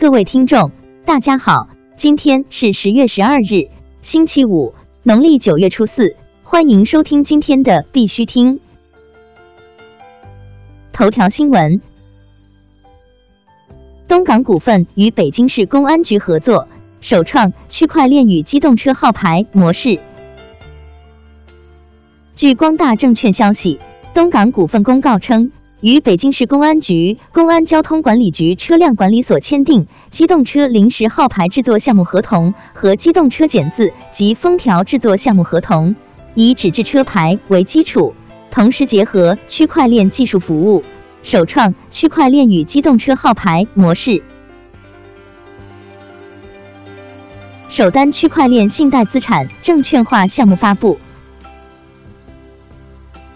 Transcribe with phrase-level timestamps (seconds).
[0.00, 0.70] 各位听众，
[1.04, 3.68] 大家好，今天是十月十二日，
[4.00, 6.14] 星期五，农历九月初四，
[6.44, 8.60] 欢迎收听今天的必须听
[10.92, 11.80] 头条新闻。
[14.06, 16.68] 东港股份与北京市公安局合作，
[17.00, 19.98] 首创区块链与机动车号牌模式。
[22.36, 23.80] 据光大证券消息，
[24.14, 25.50] 东港股份公告称。
[25.80, 35.94] 与北京市公安局公安交通管理局车辆管理所签订机动车临时号牌制作项目合同和机动车检字及封条制作项目合同，
[36.34, 38.12] 以纸质车牌为基础，
[38.50, 40.82] 同时结合区块链技术服务，
[41.22, 44.20] 首创区块链与机动车号牌模式，
[47.68, 50.98] 首单区块链信贷资产证券化项目发布。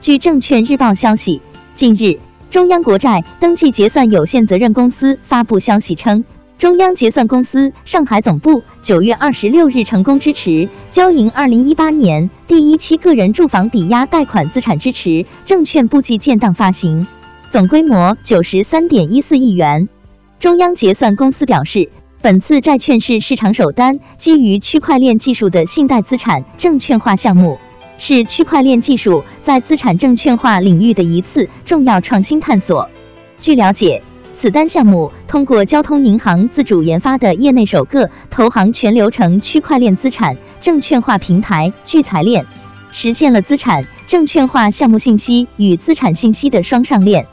[0.00, 1.40] 据证券日报消息，
[1.76, 2.18] 近日。
[2.52, 6.22] 中央国债登记结算有限责任公司发布消息称，
[6.58, 17.06] 中央结算公司上海总部九月二十六日成功支持交银二零一八年第一期个人住房抵押贷款资产支持证券部际建档发行，
[17.48, 19.88] 总规模九十三点一四亿元。
[20.38, 21.88] 中央结算公司表示，
[22.20, 27.56] 本次债券是市场首单基于区块链技术的信贷资产证券化项目。
[28.04, 32.90] 是区块链技术在资产证券化领域的一次重要创新探索。
[33.38, 34.02] 据了解，
[34.34, 42.44] 此单项目通过交通银行自主研发的业内首个投行全流程区块链资产证券化平台聚财链，
[42.90, 47.28] 实现了资产证券化项目信息与资产信息的双上链。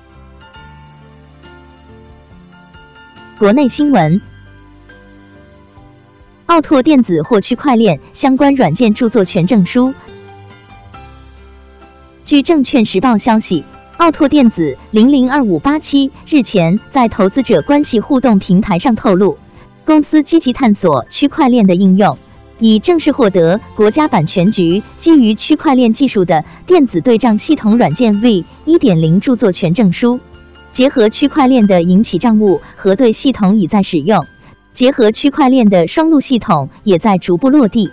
[3.40, 4.22] 国内新闻：
[6.46, 9.96] 奥拓电子获区块链相关软件著作权证书。
[12.30, 13.64] 据证券时报消息，
[13.98, 19.40] 奥拓电子零零二五八七日前在投资者关系互动平台上透露，
[19.84, 22.20] 公司积极探索区块链的应用，
[22.60, 30.20] 已正式获得国家版权局基于区块链技术的电子对账系统软件 V 一点零著作权证书。
[30.72, 34.28] 结合区块链的引起账务核对系统已在使用，
[34.72, 37.90] 结合区块链的双录系统也在逐步落地。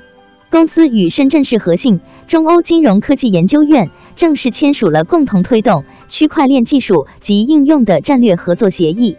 [0.48, 3.91] 公司与深圳市和信中欧金融科技研究院。
[4.16, 9.19] 正式签署了共同推动区块链技术及应用的战略合作协议。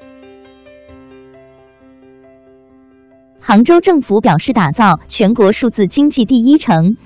[3.39, 6.97] 杭州政府表示，打造全国数字经济第一城。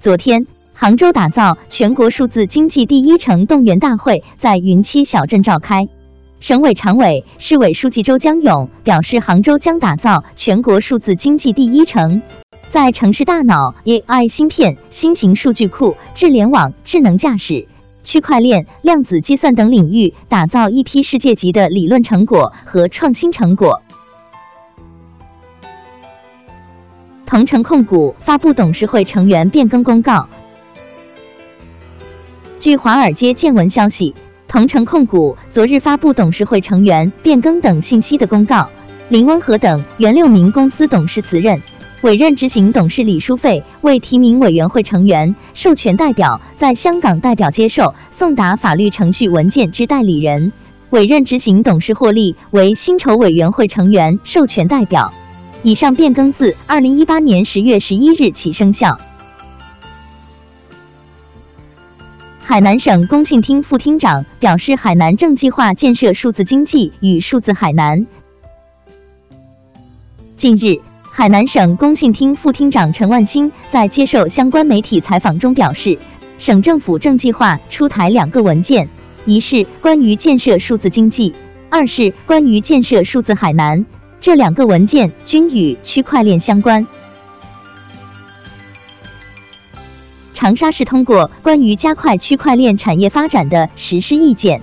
[0.00, 5.88] 昨天，杭州打造全国数字经济第一城动员大会在云栖小镇召开。
[6.40, 12.22] 省委常委、市委书记周江勇表示，杭州将打造全国数字经济第一城。
[12.70, 17.66] 在城市大脑、AI 芯片、新型数据库、智联网、智能驾驶、
[18.04, 23.82] 区块链、量子计算等领域打造一批世界级的理论成果和创新成果。
[27.26, 30.28] 同城控股发布董事会成员变更公告。
[32.60, 34.14] 据华尔街见闻消息，
[34.46, 38.70] 同城控股昨日发布董事会成员变更等信息的公告，
[39.08, 41.60] 林温和等原六名公司董事辞任。
[42.02, 50.52] 委任执行董事李书费为提名委员会成员，授权代表在香港代表接受送达法律程序文件之代理人。
[50.88, 55.12] 委任执行董事获利为薪酬委员会成员授权代表。
[55.62, 58.98] 以上变更自二零一八年十月十一日起生效。
[62.38, 68.06] 海南省工信厅副厅长表示，海南正计划建设数字经济与数字海南。
[70.34, 70.80] 近日。
[71.20, 75.98] 海南省工信厅副厅长陈万兴在接受相关媒体采访中表示，
[76.38, 78.88] 省政府正计划出台两个文件，
[79.26, 81.34] 一是关于建设数字经济，
[81.68, 83.84] 二是关于建设数字海南。
[84.18, 86.86] 这两个文件均与区块链相关。
[90.32, 94.62] 长沙市通过关于加快区块链产业发展的实施意见。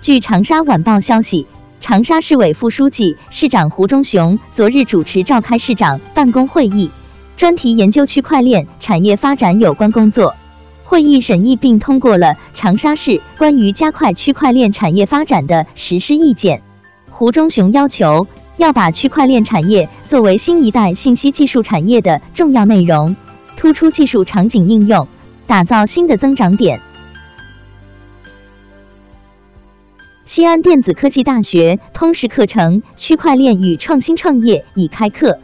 [0.00, 1.46] 据长沙晚报消息。
[1.88, 6.90] 长沙市委副书记、市长胡忠雄昨日主持召开市长办公会议，
[7.36, 10.34] 专题研究区块链产业发展有关工作。
[10.82, 16.60] 会议审议并通过了长沙市关于加快区块链产业发展的实施意见。
[17.08, 23.14] 胡忠雄要求要把区块链产业作为新一代信息技术产业的重要内容，
[23.56, 25.06] 突出技术场景应用，
[25.46, 26.80] 打造新的增长点。
[30.36, 35.38] 西安电子科技大学通识课程《区块链与创新创业》已开课。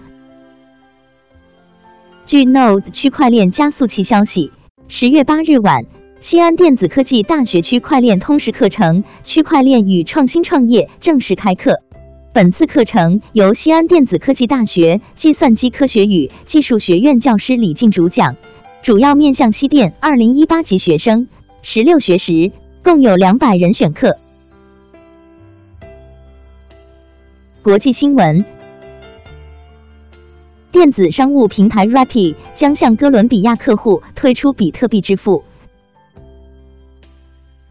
[2.26, 4.52] 据 Node 区块链加速器消息，
[4.88, 5.86] 十月八日晚，
[6.20, 11.80] 西安电子科技大学区块链通识课程“区块链与创新创业”正式开课。
[12.34, 18.36] 本次课程由西安电子科技大学计算机科学与技术学院教师李静主讲，
[18.82, 21.28] 主要面向西电二零一八级学生，
[21.62, 22.52] 十六学时，
[22.84, 24.18] 共有两百人选课。
[27.62, 28.44] 国际新闻。
[30.72, 35.44] 电子商务平台 Rappi 将向哥伦比亚客户推出比特币支付。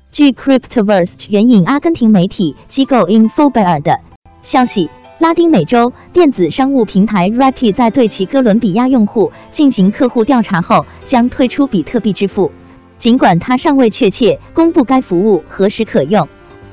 [0.10, 4.00] 据 Cryptoverse 援引阿根廷媒体机构 Infobae 的
[4.42, 4.90] 消息，
[5.20, 12.50] 拉丁美洲电子商务平台 Rappi 在对其哥伦比亚用户进行客户调查后，将推出比特币支付。
[12.98, 16.30] 尽管它尚未确切公布该服务何时可用，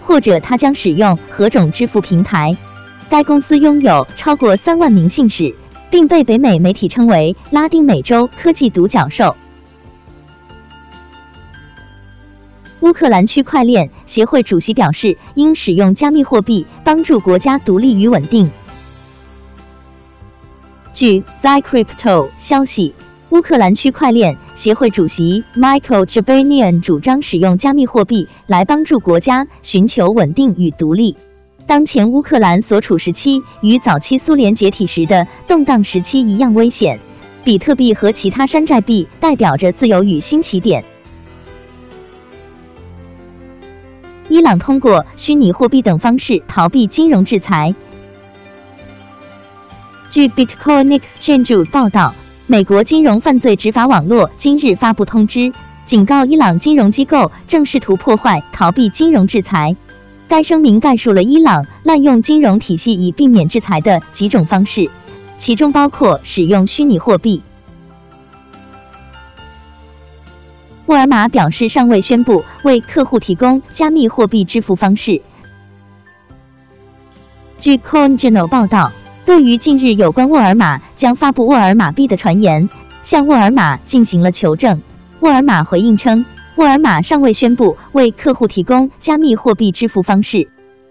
[0.06, 2.56] 或者它将使用何种支付平台。
[3.08, 5.54] 该公司拥有超过三万名信使。
[5.90, 9.36] 并被北美媒体称为拉丁美洲科技独角兽。
[12.80, 18.50] 乌克兰区块链协会主席表示，应使用加密货币帮助国家独立与稳定。
[20.92, 22.94] 据 ZyCrypto 消息，
[23.30, 31.16] 乌克兰区块链协会主席 Michael Jabanian 主张使用加密货币来帮助国家寻求稳定与独立。
[31.68, 36.98] 当前乌克兰所处时期与早期苏联解体时的动荡时期一样危险。
[37.44, 40.82] 比特币和其他山寨币代表着自由与新起点。
[44.28, 47.74] 伊朗通过虚拟货币等方式逃避金融制裁。
[50.08, 52.14] 据 Bitcoin Exchange 报道，
[52.46, 55.52] 美国金融犯罪执法网络今日发布通知，
[55.84, 59.76] 警告伊朗金融机构正试图破坏逃避金融制裁。
[60.28, 64.90] 该声明概述了伊朗滥用金融体系以避免制裁的几种方式，
[65.38, 67.42] 其中包括使用虚拟货币。
[70.84, 75.22] 沃尔玛表示尚未宣布为客户提供加密货币支付方式。
[77.58, 78.92] 据 Coin Journal 报道，
[79.24, 82.68] 对于近日有关沃尔玛将发布沃尔玛币的传言，
[83.02, 84.82] 向沃尔玛进行了求证。
[85.20, 86.24] 沃尔玛回应称。
[86.58, 90.48] 沃尔玛尚未宣布为客户提供加密货币支付方式。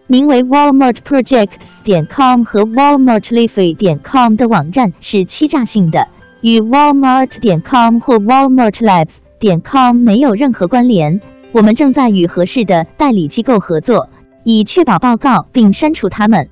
[0.07, 6.07] 名为 WalmartProjects 点 com 和 Walmart Life 点 com 的网站是欺诈性的，
[6.39, 9.09] 与 Walmart 点 com 或 WalmartLabs
[9.39, 11.19] 点 com 没有任何关联。
[11.51, 14.07] 我们正在与合适的代理机构合作，
[14.45, 16.47] 以确保报告并删除它们。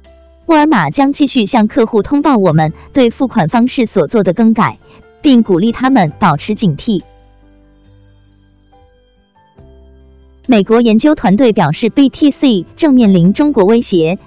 [0.48, 4.78] 沃尔玛将继续向客户通报我们对付款方式所做的更改，
[5.22, 7.02] 并鼓励他们保持警惕。
[10.48, 14.20] 美国研究团队表示，BTC 正面临中国威胁。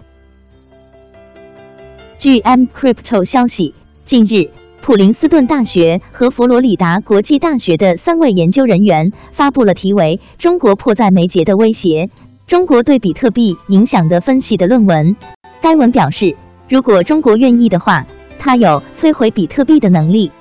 [2.18, 3.72] 据 M Crypto 消息，
[4.04, 4.50] 近日，
[4.80, 12.10] 普林斯顿大学和佛罗里达国际大学的三位研究人员发布了题为《中国迫在眉睫的威胁：
[12.48, 15.14] 中国对比特币影响的分析》的论文。
[15.60, 16.34] 该文表示，
[16.68, 18.06] 如果中国愿意的话，
[18.40, 20.32] 它有摧毁比特币的能力。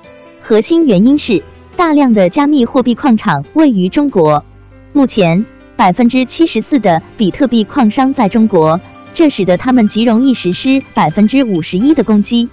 [0.42, 1.44] 核心原因是，
[1.76, 4.44] 大量的加密货币矿场位于中国。
[4.92, 5.46] 目前。
[5.78, 8.80] 百分之七十四的比特币矿商在中国，
[9.14, 12.48] 这使得他们极容易实施百分之五十一的攻击。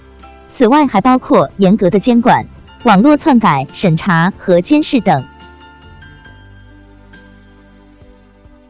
[0.48, 2.46] 此外，还包括严格的监管、
[2.84, 5.24] 网络篡改审查和监视等。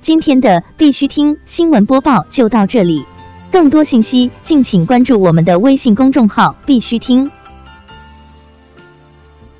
[0.00, 3.04] 今天的必须听新闻播报就到这里，
[3.52, 7.30] 更多信息敬请关注我们的微信公众号“必须听”。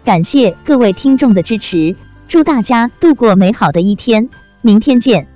[0.07, 1.95] 感谢各位听众的支持，
[2.29, 4.31] 祝大家度过美好的一天。
[4.67, 5.36] 明天见。